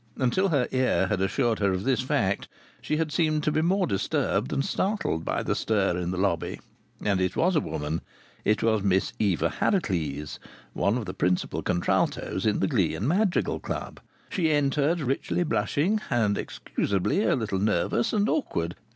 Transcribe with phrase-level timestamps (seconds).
[0.17, 2.47] Until her ear had assured her of this fact
[2.81, 6.59] she had seemed to be more disturbed than startled by the stir in the lobby.
[7.05, 8.01] And it was a woman.
[8.43, 10.39] It was Miss Eva Harracles,
[10.73, 13.99] one of the principal contraltos in the glee and madrigal club.
[14.31, 18.73] She entered richly blushing, and excusably a little nervous and awkward.